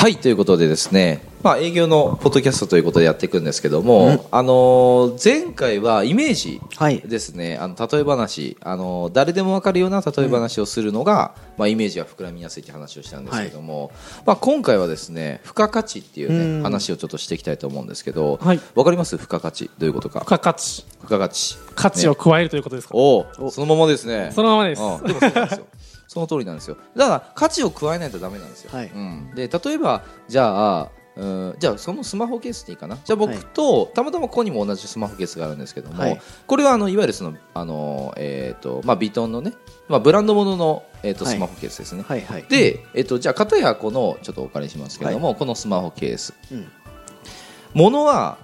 [0.00, 7.00] はいということでですね、まあ、営業のポッドキャストということでやっていくんですけども、あのー前回はイメージはい。
[7.00, 13.90] ですね、あの例え話、あのー誰でも分かるような例え話をするのが、まあ、イメージが膨らみやすいって話をしたんですけども、
[14.26, 16.62] まあ、今回はですね付加価値っていうねうん。
[16.62, 18.60] 話をちょっとしていきたいと思うんですけど、はい。
[18.74, 19.16] 分かります？
[19.16, 19.70] 付加価値。
[19.78, 20.20] どういうことか？
[20.20, 20.84] 付加価値。
[21.00, 21.56] 付加価値。
[21.74, 23.50] 価値を加えるということですか、おお。
[23.50, 24.30] そのままですね。
[24.34, 25.66] そのままです、うん、でもそうなんですよ。
[26.06, 26.76] その通りなんですよ。
[26.96, 28.90] だから価値を加えないとダメなんですよ、はい。
[28.92, 32.96] うん、で例えばじゃあうんじゃあそのスマホケースでいいかな？
[33.04, 36.20] じゃあ僕と、たまたまここにも同じスマホケースがあるんですけども、はい。
[36.46, 39.52] これはあのいわゆるそのあの、えーとまあ、ビトンのね、
[39.88, 41.34] まあ、ブランドものの、えー、とはい。
[41.34, 42.44] スマホケースですね、はいはい。
[42.44, 46.32] で、えっとじゃあ片やこのちょっとお借りしますけれども、このスマホケース。
[46.50, 46.66] うん。
[47.74, 48.38] ものは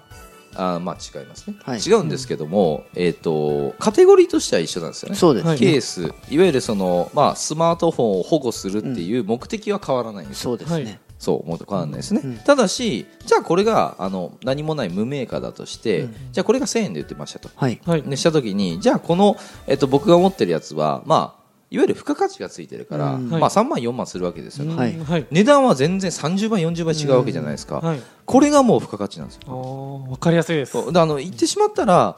[0.55, 1.81] あーまあ違いますね、はい。
[1.81, 5.17] 違うんですけども、えっとカテゴリーとしては一緒なんですよね。
[5.17, 6.13] そうです、はいケース。
[6.31, 12.37] いわゆるその、まあ、スマートフォンを保護するっていう目的は変わらないんですよ、そうですね、はいそうもう変わらないですね、うん。
[12.39, 16.15] ただしじゃあこれがあの何もない無メーカーだとして、うん。
[16.33, 17.81] じゃあこれが1000円で売ってましたと、はい。
[17.87, 18.03] はい。
[18.03, 23.29] でした時にじゃあこの、えっと、僕が持ってるやつはまあいわゆる付加価値がついてるから、うん。
[23.29, 24.99] まあ、3万4万するわけですよね、うんはい。
[24.99, 25.27] はい。
[25.31, 28.03] 値段は全然30倍40倍違うわけじゃないですか、はい。
[28.25, 30.07] これがもう付加価値なんですよ。
[30.09, 30.73] わかりやすいです。
[30.73, 30.93] そう。
[30.93, 32.15] であの言ってしまったら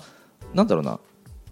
[0.55, 0.99] なんだろうな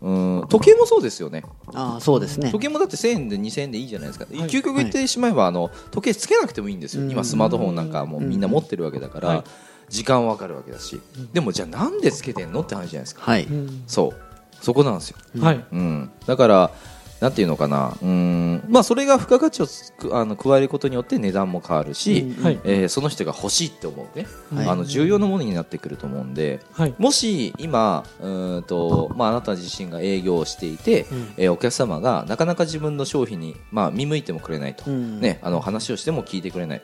[0.03, 1.43] うん時計もそうですよね。
[1.75, 2.51] ああそうですね。
[2.51, 4.37] 時計もだって1000円で2000円でいいじゃないですか、い。
[4.45, 7.11] 究極言ってしまえばあの時計つけなくてもいいんですよ、うん。
[7.11, 9.45] 今スマートフォンなんかもうみんな持ってるわけだから、はい。
[9.89, 11.01] 時間わかるわけだし、
[11.33, 13.23] でもじゃあなんでつけてんのって話じゃないですか。
[13.23, 14.27] はい、うんそう。
[14.61, 15.65] そこなんですよ、はい。
[15.71, 16.71] うん、だから
[17.21, 17.97] なんていうのかな。
[18.03, 18.65] うん。
[18.69, 22.61] まあそれが付加価値をつくあの加えることによって値段も変わるし、うんはい。
[22.65, 24.69] えーその人が欲しいって思うね、はい。
[24.69, 26.95] あの重要なものになってくると思うんで、はい。
[26.99, 31.35] もし今うーんと、まあ、あなた自身が営業をしていて、うん。
[31.37, 35.21] えーお客様がなかなか自分の商品に、まあ、見向いてもくれないと、うん。
[35.21, 36.83] ね、あの話をしても聞いてくれない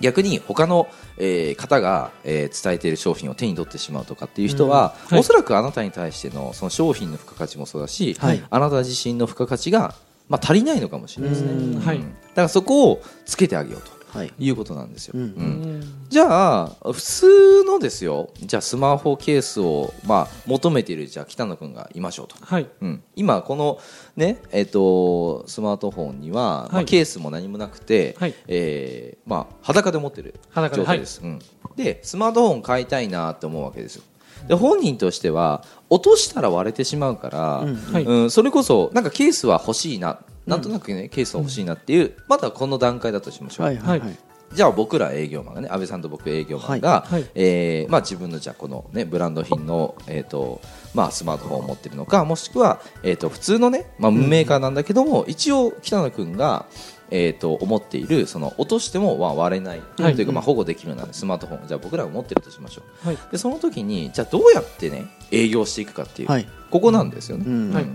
[0.00, 5.20] 逆に他の、えー方が、えー伝えている商品を手に取ってしまうとかっていう人は、うんはい。
[5.20, 8.42] おそらくあなたに対してのその商品の付加価値もそうだし、はい。
[8.48, 9.94] あなた自身の付加価値が、
[10.28, 11.80] まあ、足りないのかもしれないですね、うん。
[11.80, 11.98] はい。
[11.98, 12.08] だか
[12.42, 13.90] らそこをつけてあげようと。
[13.90, 14.32] はい。
[14.38, 15.12] いうことなんですよ。
[15.16, 15.22] うん。
[15.22, 15.84] うん。
[16.08, 18.30] じゃあ普通のですよ。
[18.40, 22.66] じゃあスマホケースを、まあ、求めているじゃあ北野君がいましょうと、はい。
[22.80, 23.78] うん、今この、
[24.16, 28.34] ねえっとスマートフォンには、まあ、はいケースも何もなくて、はい。
[28.46, 31.38] えーまあ、裸で持ってる裸で状態です、うん、
[31.76, 34.02] でスマートフォン買いたいなって思うわけですよ
[34.46, 38.04] で本人としては落としたら割れてしまうから、うんはい。
[38.04, 44.00] うん、それこそなんかケースは欲しいななんとなくね、ケースは欲しいなっていうまだこの段階だとしましょう、はいはい。
[44.00, 44.18] はい
[44.52, 47.30] じゃあ僕ら営業マンがね安倍さんと僕営業マンが、はいはい。
[47.34, 50.60] えーまあ、自分のじゃあこの、ね、ブランド品の、えーと
[50.94, 56.66] まあ、スマートフォンを持ってるのかもしくは、えー、と普通のね、まあ、無メーカーなんだけども、一応北野君が、
[57.10, 60.14] えー、と思っているその落としても、まあ、割れない、はい。
[60.14, 63.06] というか、まあ、保護できるようなスマートフォンをじゃあ僕らが持ってるとしましょう。
[63.06, 63.18] はい。
[63.30, 66.48] でその時にじゃあどうやってね営業していくかっていう、はい。
[66.70, 67.72] ここなんですよね、うん。
[67.72, 67.86] はい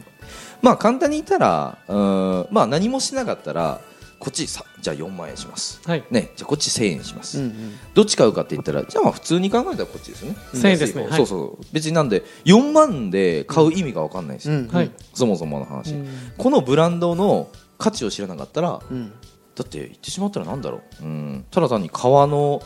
[0.61, 3.81] まあ簡単に言ったらうーん、まあ、何もしなかったら
[4.23, 6.03] こっちさじゃあ4万円します、はい。
[6.09, 7.73] ね、じゃあこっち1000円します、うんうん。
[7.93, 10.37] どっち買うかって言ったらじゃあまあ普通に考えたらこっちですよね。
[10.53, 11.07] 1000円ですね。
[11.11, 14.91] そうそう別になんで4万で買う意味が分かんないですよ、うんはい。
[15.13, 16.07] そもそもの話、うん
[16.37, 19.11] このブランドの価値を知らなかったらうん。
[19.55, 21.03] だって言ってしまったらなんだろう。
[21.03, 21.45] うん。
[21.51, 22.61] ただ単に革の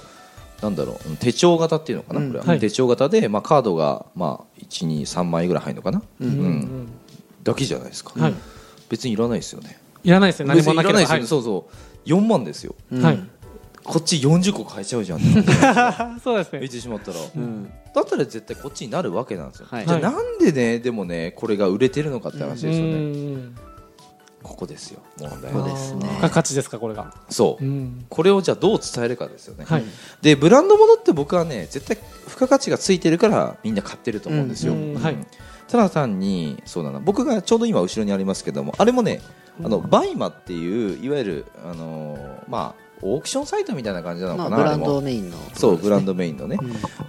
[0.61, 1.09] なんだろう。
[1.09, 2.27] うん手帳型っていうのかな、うん。
[2.27, 2.59] これは、はい。
[2.59, 6.87] 手帳型で、まあ、カードが、まあ、123枚ぐらい入るのかな、うんうんうん。
[7.41, 8.33] だけじゃないですか、はい。
[8.89, 10.49] 別にいらないですよねいらないですね。
[10.49, 10.99] 何もなければ。
[10.99, 11.67] ないですよね、そうそ
[12.05, 12.09] う。
[12.09, 12.75] 4万ですよ。
[12.91, 13.01] うん。
[13.03, 13.19] はい。
[13.87, 15.19] こっち40個買えちゃうじゃん。
[16.19, 17.17] そうです言っねてしまったら。
[17.35, 17.71] うん。
[17.93, 19.87] だったら絶対こっちになるわけなんですよ、はい。
[19.87, 23.55] じゃあなんでねでもねこれが売れてるのかって話ですよね、うん。
[24.43, 25.59] ここですよ問題は。
[25.61, 26.29] そうですね。
[26.29, 27.13] 価値ですかこれが。
[27.29, 28.05] そう、うん。
[28.09, 29.85] これをじゃあどう伝えるかですよね、はい。
[30.21, 31.97] でブランドものって僕はね絶対
[32.27, 34.95] 付加価値がついてるからみんな買ってると思うんですよ、うん。
[34.95, 35.01] うん。
[35.01, 35.17] はい
[35.67, 39.21] ただ単にそうだな僕がちょうど今後ろにありますけどもあれもね
[39.63, 45.37] あのバイマっていういわゆるあのーまあオークションサイトみたいな感じなのかな、まあブランドメインの。
[45.53, 46.57] そうブランドドメインのね、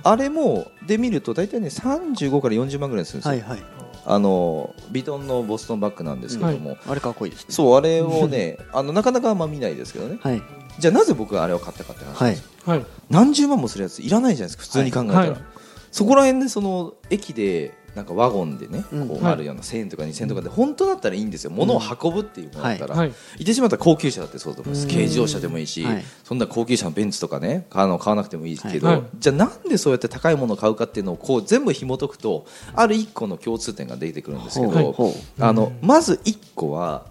[0.02, 3.66] あれもで見ると大体ね35から40万ぐらいするんですよ、はいはい。
[4.04, 7.54] あのビトンのボストンバッグなんですけども、あれかっこいいですね。
[7.54, 10.18] そうあれをねあのなかなかあんま見ないですけどね。
[10.20, 10.42] はい。
[10.78, 12.12] じゃあなぜ僕があれを買ったかって話。
[12.12, 12.34] なんはい。
[12.34, 12.86] ですよ、はい。
[13.08, 15.42] 何十万もするやついらないじゃないですか普通に考えたら、はい。
[15.90, 19.08] そこら辺でその駅でなんかワゴンでね、うん。
[19.08, 21.50] こうあるような1000円とか2000円とかで本当だったらいいんですよ。
[21.50, 23.12] 物を運ぶっていうものだったら、はい。
[23.44, 24.86] てしまったら高級車だってそうだと思います。
[24.86, 24.92] うん。
[24.92, 26.04] 軽自動車でもいいし、はい。
[26.24, 34.94] そんな高級車のベンツとかね買うの買わなくてもいいけど、じゃあなんでそうやって高いものを買うかっていうのをこう全部紐解くとある一個の共通点が出てくるんですけど、
[35.40, 37.06] あのまず一個は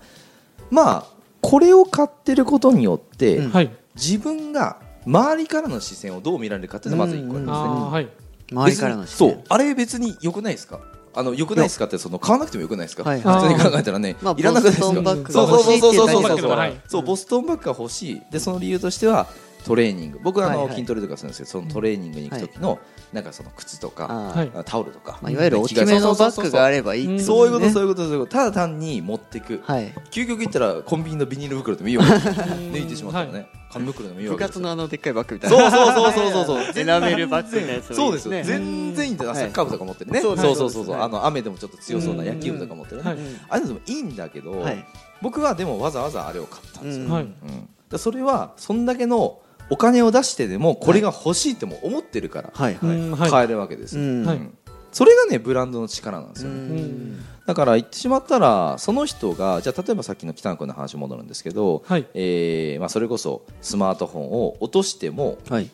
[0.69, 1.05] まあ
[1.41, 3.41] これを買ってることによって、
[3.95, 10.79] 自分が周りからの視線をどう見られるかっていうのがまず1個あるんですね、周りからの視そう線あれ別に良くないですか？
[11.15, 15.31] あの良くないですかってその買わなくても良くないですか、普通に考えたらね、まあいらなくないですか？
[15.31, 16.21] そうそうそうそうそうそう。
[16.21, 18.21] ボストンバッグがはいそうボストンバッグが欲しい。
[18.31, 19.27] でその理由としては
[19.65, 20.19] トレーニング。
[20.23, 22.79] 僕はあの、筋トレとかするんですけどそのトレーニングに行く時の、
[23.11, 24.33] なんかその靴とか、
[24.65, 29.61] タオルとか、まあいわゆる大きめのバッグがあればいいってそういうこと、ねそういうこと、そういうこと、ただ単に持ってく。
[29.65, 29.91] はい。
[30.11, 32.01] 究極言ったら、コンビニのビニール袋でもいいよ。
[32.05, 34.39] 抜いてしまったらはね、紙袋でもいいわ部。
[34.39, 35.71] 活のあのでっかいバッグみたいな。
[35.71, 36.81] そうそうそうそうそうそう。
[36.81, 38.31] エナメルバッグのやつそうですよ。
[38.31, 38.43] ね。
[38.43, 40.21] 全然いいんだサッカー部とか持ってるね。
[40.21, 40.89] そううそうそうそう。
[40.91, 41.01] はい。
[41.01, 43.09] あの雨でもちょっと強そうな野球部とか持ってるね。
[43.09, 43.17] はい。
[43.49, 44.85] ああいうのでもいいんだけどはい、
[45.21, 47.05] 僕はでもわざわざあれを買ったんですよ。
[47.05, 47.11] うん。
[47.11, 47.23] はい。
[47.23, 47.69] うん。
[47.89, 52.75] だそれはそんだけのお金を出してでもこれが欲しいっても思ってるからはい。
[52.75, 53.29] はい。
[53.29, 54.03] 買えるわけですは
[54.33, 54.37] い。
[54.37, 54.57] うん。
[54.91, 56.55] それがねブランドの力なんですよね。
[56.55, 62.05] うんだから言ってしまったらその人がじゃあ例えばさっきの北野君の話に戻るんですけど、はい。
[62.13, 65.71] えーまあ、それこそスマートフォンを落としてもはい。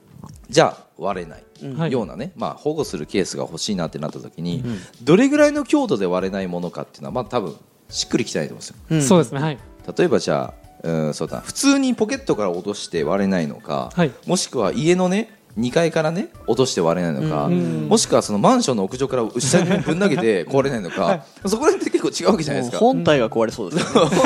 [0.49, 1.43] じゃあ割れない。
[1.91, 4.63] ようなね、まあ、保護するケースが欲しいなってなった時に、
[5.01, 7.55] どれぐらいの強度で割れないものかっていうのは、まあ、多分
[7.89, 8.75] しっくりきてないと思うんですよ。
[8.89, 9.01] うん。
[9.01, 9.41] そうですね。
[9.41, 9.57] はい。
[9.97, 10.53] 例えばじゃ
[10.83, 14.11] あうんそうだ普通にポケットから落として割れないのか、はい。
[14.27, 17.88] もしくは家のね2階からね落として割れないのか、うん。
[17.88, 22.79] もしくはそのマンションの屋上から下にぶん投げて 壊れないのか、そこら辺って結構違うわけじゃないですか。
[22.79, 23.95] 本体が壊れそうです。
[23.95, 24.19] よ ね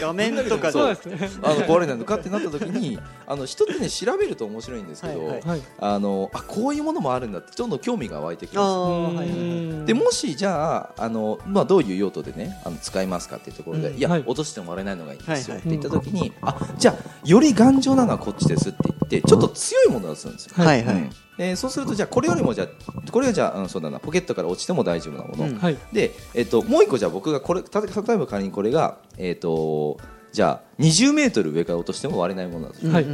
[0.00, 0.80] 画面とかで。
[0.80, 0.96] あの
[1.66, 5.40] 壊れないのかってなった時にあの人ってね調べると面白いんですけど、はいはい。
[5.46, 5.62] はい。
[5.78, 9.80] あのあこういうものもあるんだってどんどん興味が湧いてきあまーはいはいはいうん。
[9.80, 13.98] すでもしじゃああの、まあ、どういう用途でねあの使いますかっていうところで、うん。
[13.98, 14.24] いや、はい。
[14.26, 20.94] 落としても割れないのがいいんですよ、はいって言った時に、あじゃあより頑丈なのはこっちですって言ってちょっと強いものをするんですよ、はいはい。
[20.94, 21.10] うん。
[21.38, 25.58] えーそうするとじゃあこれよりもじゃあこれはじゃあ、うん、そうだなポケットから落ちても大丈夫なもの、うん。
[25.58, 25.78] はい。
[25.92, 29.98] で、えっと、もう一個じゃあ僕がこれた例えば仮にこれが、えっと、
[30.32, 33.06] じゃあ20メートル上から落としても割れないものなんですよはい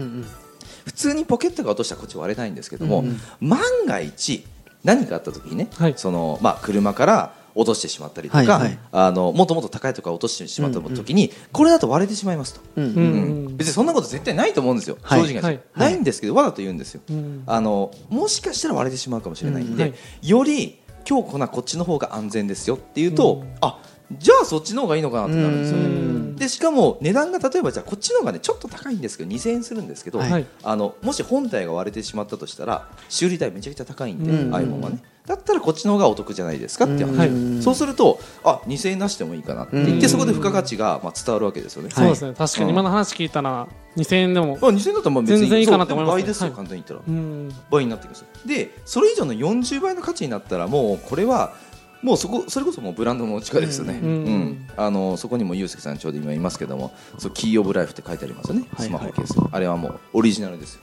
[0.84, 3.20] 普通にポケットが落としたらこっち割れないんですけども、うんうん。
[3.40, 4.44] 万が一
[4.84, 5.94] 何かあった時にね、はい。
[5.96, 8.78] そのまあ、車から落としてしまったりとか、はいはい。
[8.92, 13.44] あのもっともっと高いところ落としてしまった時に、これだと割れてしまいますと、うんううん。
[13.48, 13.56] ん。
[13.56, 15.20] 別にそんなこと絶対ないと思うんですよ、はい。
[15.22, 15.60] 正直な話、はい。
[15.76, 17.42] ないんですけどわざと言うんですよ、うん。
[17.46, 19.90] あのもしかしたら割れてしまうかもしれないんで、うん。
[19.90, 23.54] はより強固なこっちの方が安全ですよっていうと、うん。
[23.62, 23.80] あ
[24.12, 26.15] じゃあそっちの方がいいのかなってなるんですよね。
[26.36, 30.30] うんでしかも値段が例えばじゃあこっちの方がねちょっと高いんですけど2000円するんですけど、はい。
[30.30, 34.54] はいあのもし本体が割れてしまったとしたら修理代めちゃくちゃ高いんで、うん。
[34.54, 35.02] iPhone はね。
[35.26, 37.62] だったらこっちの方がお得じゃないですかって話、はい。
[37.62, 39.76] そうするとあ2000円出してもいいかなって。
[39.76, 40.08] 言って、うん。
[40.08, 42.34] そこで付加価値がまあ伝わるわけですよね、そうですね。
[42.36, 43.66] 確かに今の話聞いたら
[43.96, 46.56] 2000円でもまあ、2000円だったらまあ別に全然いいかなと思います倍ですよ、はい。
[46.56, 47.54] 簡単に言ったら、うん。
[47.70, 48.24] 倍になってきます。
[48.44, 51.54] でそれ以上の40倍の価値になったらもうこれは
[52.02, 54.68] もうそこそれこそもうブランドの力ですよね、うんうん。
[54.76, 60.80] あのそこにもユースケさんちょうど今いますけどもそうキー・オブ・ライフって書いてありますよね、はいスマホケースあれはもうオリジナルですよ、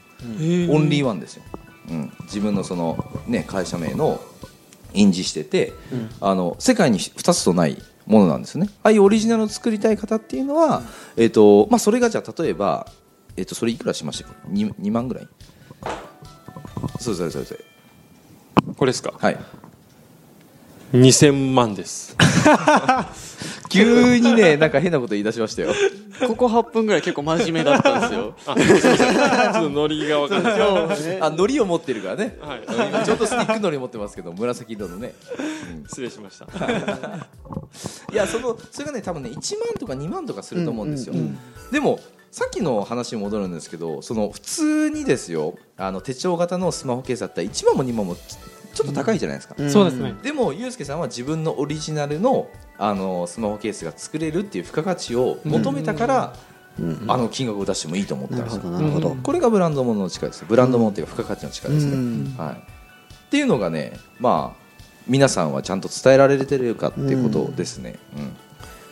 [0.74, 1.44] オンリーワンですよ、
[1.90, 4.20] うん、自分のその、ね、会社名の
[4.94, 5.74] 印字してて、
[6.22, 8.70] あの世界に2つとないものなんですよね。
[8.84, 10.84] ああいうオリジナルを作りたい方っていうのは、
[11.18, 12.86] えっとまあ、それがじゃあ例えば、
[13.38, 15.28] えっとそれいくらしましたっけ？2, 2万ぐらい？
[17.00, 17.60] そうそれそれそれ
[18.76, 19.14] これですか？
[19.18, 19.38] はい
[20.94, 22.16] 2000万です。
[23.70, 25.74] 急にねなんか変なこと言い出しましたよ。
[26.28, 28.36] ここ8分ぐらい結構真面目だったんですよ。
[28.46, 30.54] あすいませんちょっとノリが分かんない。
[31.20, 32.64] あ海苔を持ってるからね、はい。
[32.90, 35.16] 今ちょっとスティック海苔持ってますけど紫色のね。
[35.88, 36.46] 失礼しました。
[38.14, 41.38] いやそのそれがね多分ね1万とか2万とかすると思うんですよ、うんうんうん
[41.72, 45.56] でもさっきの話に戻るんですけどその普通にですよ。
[45.78, 48.16] あの手帳型のスマホケースだったら1万も2万も
[48.74, 49.70] ちちょっと高いじゃないですか、うん。
[49.70, 50.16] そうですね。
[50.24, 56.34] でもユうスケさんは自分のオリジナルのあのスマホケースが作れるっていう付加価値を求めたから、
[56.80, 57.06] うん。
[57.08, 58.64] あの金額を出してもいいと思ったんですよ。
[58.64, 59.18] なるほどうん。
[59.22, 62.36] これがブランド物の力ですブランド物っていうか付加価値の力ですね、うん。
[62.36, 64.64] はい、っていうのがねまあ
[65.08, 68.36] 皆さんはちゃんと伝えられてるかっていうことですね、うん。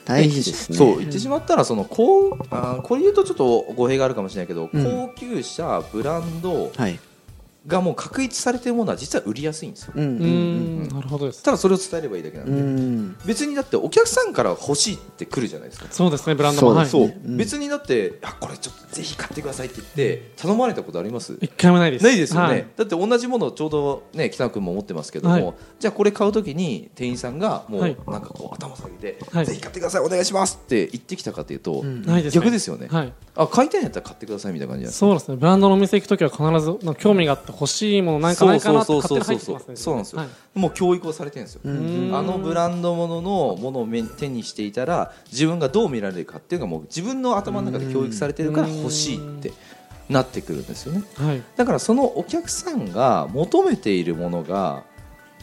[0.05, 0.77] 大事ですね。
[0.77, 4.83] そう言ってしまったらそのこうあーこれ言うとちょっと語弊があるかもしれないけど、うん。
[4.83, 6.99] 高級車ブランドはい
[7.67, 9.93] がもう確立されてるものは実は売りやすいんですよ。
[9.95, 10.03] うん。
[10.03, 10.83] ううん。
[10.83, 11.43] んなるほどです。
[11.43, 13.15] ただそれを伝えればいいだけなんうで、ん。
[13.25, 15.85] 別にだってお客さんから欲しいって来るじゃないですか。
[15.91, 16.73] そうですねブランドも。
[16.73, 16.87] はい。
[16.87, 17.13] そう。
[17.23, 21.37] 別にだってあこれちょっとぜひ買ってくださいって言って頼まれたことあります？
[21.39, 22.03] 一回もないです。
[22.03, 22.65] ないですよね、はい。
[22.75, 25.55] だって同じものをちょうどね北野君も持ってますけども、はい。
[25.79, 27.97] じゃあこれ買うときに店員さんがもうはい。
[28.07, 29.45] なんかこう頭下げて、はい。
[29.45, 32.01] ぜひ買ってくださいお願いしますって言ってきたかというと、うん。
[32.01, 32.41] ないですね。
[32.41, 33.13] 逆ですよね、はい。
[33.35, 35.37] あ買いたいんやったら買ってくださいみたいな感じなんですそうですね。
[35.37, 40.19] ブランドのお店行くときは必ずなんか興味があって欲しいものなんかないかなって勝手に入ってきますねそうなんですよ。
[40.19, 40.59] はい。
[40.59, 42.11] もう教育をされてるんですよ、うん。
[42.13, 49.51] あのブランドもののものを目手にしていたら自分がどう見られるかっていうのがもう自分の頭の中で教育されてるから欲しいって
[50.09, 51.03] なってくるんですよね。
[51.15, 51.43] はい。
[51.55, 54.83] だからそのお客さんが求めているものが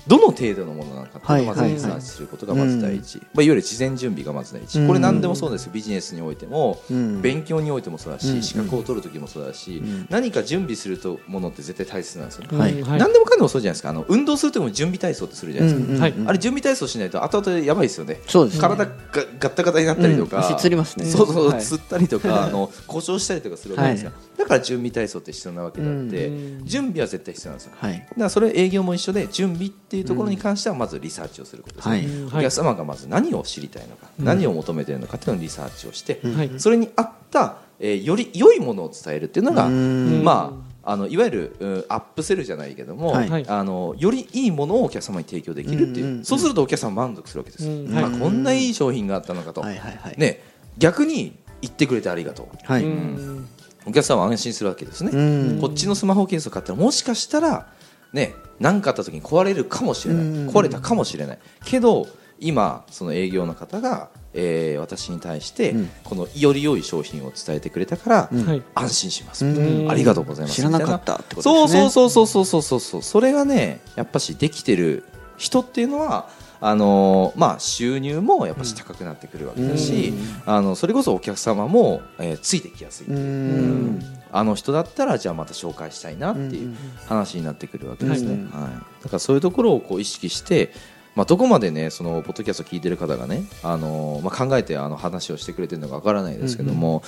[0.09, 5.71] どの程度のものなのかっていうのをまずはいリサーチすることがまず第一、まあ、いわゆる事前準備がまず第一、これ何でもそうです。
[5.71, 7.21] ビジネスにおいても、うん。
[7.21, 8.43] 勉強においてもそうだし、うん。
[8.43, 10.07] 資格を取る時もそうだし、うん。
[10.09, 12.73] 何か準備するとものって絶対大切なんですよね、はい。
[12.73, 12.89] うん。
[12.89, 12.99] はい。
[12.99, 13.91] 何でもかんでもそうじゃないですか。
[13.91, 16.15] あの運動する時も準備体操ってするじゃないですか、うんはい。
[16.27, 18.21] あれ準備体操しないと後々やばいですよね。
[18.27, 18.61] そうですね。
[18.61, 20.45] 体がガッタガタになったりとか、うん。
[20.45, 21.07] 足つりますね。
[21.07, 21.63] そうそう、はい。
[21.63, 27.73] つったりとか あの故障したりとかするわけですよ、だから準備体操って必要なわけであって、うん準備は絶対必要なんですよ。
[27.77, 27.93] はい。
[27.95, 32.07] だからそれ営業も一緒で準備っていうところに関してはまずリサーチをすることですね、はい。
[32.07, 32.27] うん。
[32.29, 36.51] お客様がまず何を知りたいのか、何を求めているのかっていうのをリサーチをして、はい。
[36.59, 40.23] それに合った、えーより良いものを伝えるっていうのが、うん。
[40.25, 43.29] まあ、あのいわゆるうんアップセルじゃないけども、はい。
[43.29, 43.49] はい。
[43.49, 46.25] あのよりいいものをお客様に提供できるっていう、うんうんうん。
[46.25, 47.97] そうするとお客様満足するわけです、うん。
[47.97, 48.19] あはい。
[48.19, 50.15] こんないい商品があったのかと、はいはいはい。
[50.17, 50.43] ね、
[50.79, 52.57] 逆に言ってくれてありがとう。
[52.65, 52.85] はい。
[52.85, 53.49] うん。
[53.87, 55.61] お客様は安心するわけですね、うん。
[55.61, 57.69] こっちのスマホケースを買ったらもしかしたら
[58.13, 61.39] ね何かあった時に壊れるかもしれない、うん壊れたかもしれない。
[61.65, 62.07] けど
[62.41, 65.91] 今その営業の方が、えー私に対して、うん。
[66.05, 68.31] このより良い商品を伝えてくれたから、
[68.75, 69.91] 安心します、うん。
[69.91, 70.55] ありがとうございます。
[70.55, 71.91] 知らなかったってことそうですね。
[71.91, 73.03] そうそうそうそうそうそう。
[73.03, 75.05] それがねやっぱしできてる
[75.37, 76.29] 人っていうのは
[76.61, 80.15] あのーまあ収入もやっぱし高くなってくるわけだし、
[80.47, 83.19] あのそれこそお客様も、えーついてきやすいっていう。
[83.19, 88.71] う、んあの人だったらじゃあまた紹介したいなっていう話になってくるわけですね、うんはい、
[89.03, 90.73] だからそういうところをこう意識して、
[91.15, 97.03] まあ、どこまでねそのポッドキャストを聞いてる方がね、あのーまあ、考えてあの話をしてくれてるのかわからないですけども、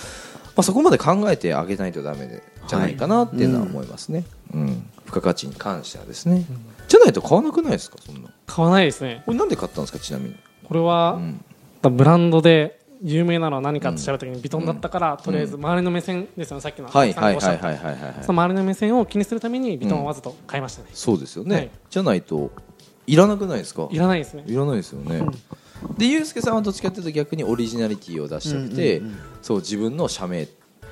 [0.57, 4.25] まあ、そこまで考えてあげないとダメでじゃないかなっていうのは思いますね、
[4.55, 4.91] うん。
[5.07, 6.45] 付加価値に関してはですね、
[6.89, 8.31] じゃないと買わなくないですかそんな。
[8.47, 9.23] 買わないですね。
[9.27, 11.45] これなんで買ったんですかちなみに、これは、うん。
[11.83, 21.71] ブランドで有名なのは何かって調べた時にビトンだったから、とりあえず周りの目線ですよねさっきのはいはいおっしゃったはいはいはいはいその周りの目線を気にするためにビトンをわざと買いましたね、そうですよね、はい。
[21.89, 22.51] じゃないと
[23.07, 23.89] いらなくないですか？
[23.91, 24.45] いらないですね。
[24.47, 25.23] いらないですよね、
[25.97, 29.03] でユうスケさんはどっちかっていうと逆にオリジナリティを出したくて、
[29.43, 30.47] そう自分の社名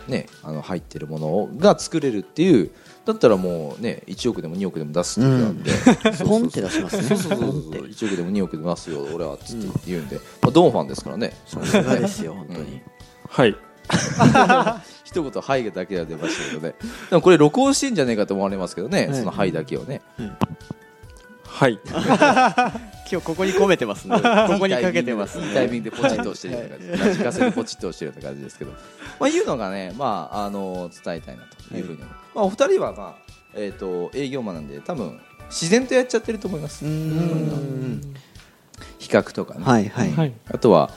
[0.09, 2.71] ねあの入ってるものが作れるっていう
[3.05, 6.29] だったらもうね1億でも2億でも出すっていうなんで、そうそうそう。
[6.29, 7.03] ポンって出しますね。
[7.03, 7.53] そうそうそうそう。
[7.85, 11.35] 1億でも2億でも出すよ俺はっつって言うんで、まあ、ドンファンですからね。
[11.47, 12.81] さすがですよ本当に。
[13.29, 13.57] はい。
[15.05, 16.75] 一言「はい」だけは出ましたけどね。
[17.09, 19.17] でもこれ録音してんじゃねえかと思われますけどね、はい。
[19.17, 20.03] その「はい」だけをね
[21.59, 21.81] はい。
[23.11, 24.15] 今日ここに込めてますね。
[24.47, 27.05] ここにかけてますいいタイミングでポチッと押してるような感じ。
[27.05, 28.71] ラジカセでポチッと押してるような感じですけど、
[29.19, 31.77] まあ、いうのがね、まあ、あの伝えたいなと。
[31.77, 35.19] いうふうに思う、まあ、お二人は、まあえー、と営業マンなんで多分
[35.51, 36.85] 自然とやっちゃってると思います。
[36.85, 38.15] うん。
[39.01, 39.89] 比較とかね、はい。
[39.89, 40.13] はい。
[40.13, 40.33] はい。
[40.53, 40.93] あとは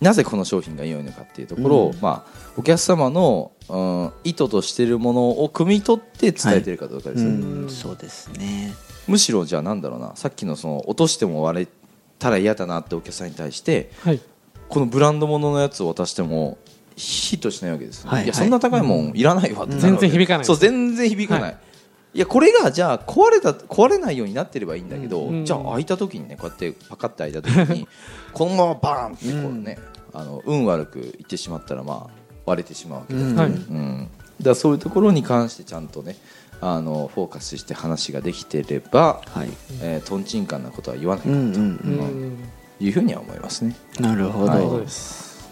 [0.00, 2.00] なぜこの商品が良いのかっていうところを、うん。
[2.00, 7.70] まあ、お客様の、うん、意図としているものを汲み取って伝えてるかどうかですよね、うん。
[7.70, 8.74] そうですね。
[9.06, 10.12] むしろじゃあなんだろうな。
[10.14, 11.68] さっきのその落としても割れ
[12.18, 14.20] たら嫌だなってお客さんに対してはい。
[14.68, 16.58] このブランド物のやつを渡しても
[16.94, 18.24] ヒットしないわけです、はい。
[18.24, 19.22] いやそんな高いもんい。
[19.22, 20.08] らないわってなるわけ。
[20.08, 21.58] 全然響かないそう全然響かない、は
[22.14, 25.44] いい、やこれがじゃあ壊れた壊れないようになってればいいんだけど、うん。
[25.44, 27.88] じゃあ開いた時にねこうやってパカッて開いた時に
[28.32, 29.78] このままバーンってこうね、
[30.12, 32.10] あの運悪くいってしまったらまあ
[32.46, 33.36] 割れてしまうわけです、うん。
[33.36, 33.48] はい。
[33.48, 36.16] うん、だからそういうところに関してちゃんとね
[36.60, 39.48] あのフォーカスして話ができてれば、はい。
[39.82, 41.34] えー、とんちんかんなことは言わないかと。
[41.34, 42.38] うんうん
[42.80, 43.76] いうふうには思いますね。
[43.98, 44.60] なるほはい。
[44.60, 45.48] どそうです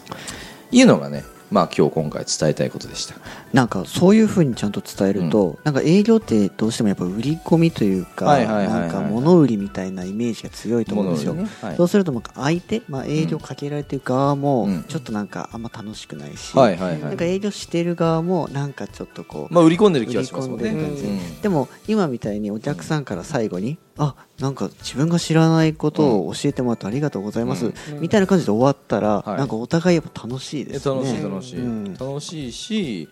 [0.70, 3.14] いうのがね、まあ、今日今回伝えたいことでした。
[3.56, 11.32] なんかそういうふうにちゃんと伝えると、なんか営業ってどうしてもやっぱ売り込みというか、なんか物売りみたいなイメージが強いと思うんですよ。
[11.32, 11.48] ね。
[11.62, 11.76] はい。
[11.78, 14.84] そうするとなんか相手、まあ、営業かけられてる側もうん。
[14.84, 20.68] ちょっとなんかあんま楽しくないし、なんか営業してる側もなんかちょっとこう、まあ、売り込んでる気がしますもんね。
[20.68, 28.00] うんでも今みたいにお客さんから最後に、あなんか自分が知らないことを教えてもらってありがとうございます、うん。
[28.00, 29.38] みたいな感じで終わったら、はい。
[29.38, 30.94] なんかお互いやっぱ楽しいですね。
[30.94, 31.94] 楽しい楽しい、うん。
[31.94, 33.08] 楽しいし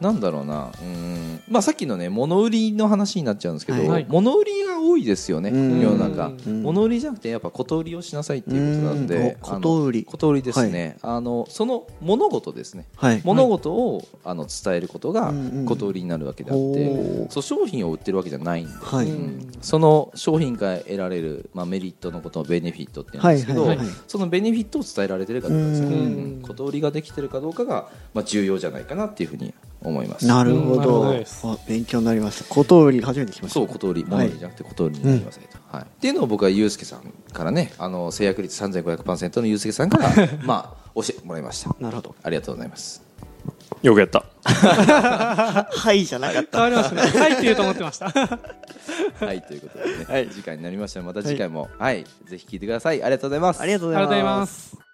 [0.00, 0.70] なんだろうな。
[0.80, 4.06] うん、まあ、さっきのね物売りの話になっちゃうんですけど、はい。
[4.08, 5.80] 物売りが多いですよね、うん。
[5.80, 6.62] 世の中、うん。
[6.62, 10.04] 物売りじゃなくてやっぱこと売りをしなさいっていうことなんで、こと売り。
[10.04, 12.86] こと売りですね、あのその物事ですね。
[12.96, 15.66] はい、物事を、あの伝えることがうんうん。
[15.66, 19.48] こと売りになるわけであほって、うそう商品を売ってるわけじゃないんで、はい、うん。
[19.60, 30.26] その商品から得られる、まあ、メリットのことをベネフィットって言うんですけど、はいはいはいそのベネフィットを伝えられてるかどうかですよね、うんうんこと売りができてるかどうかが、まあ、重要じゃないかなっていうふうに思います。
[30.26, 30.76] なるほうん。
[30.78, 31.42] なるほどどです。
[31.44, 32.52] あ勉強になりました。
[32.52, 33.60] こと売り初めて聞きました。
[33.60, 35.82] そうこと売り物売りじゃなくてこと売りになりませんと、はい。
[35.82, 40.08] っていうのを僕はユースケさんからねあの制約率3500%のユースケさんから
[40.44, 41.74] まあ教えてもらいました。
[41.78, 42.14] なるほど。
[42.22, 43.02] ありがとうございます。
[43.82, 44.24] よくやった。
[44.44, 46.58] はいじゃなかった。
[46.58, 47.02] 変わりましたね。
[47.20, 48.06] はいって言うと思ってました。
[48.06, 51.00] はいということでね、時間になりました。
[51.00, 51.68] のでまた次回も。
[51.78, 53.02] はい、ぜひ聞いてください。
[53.02, 53.60] ありがとうございます。
[53.60, 54.87] ありがとうございます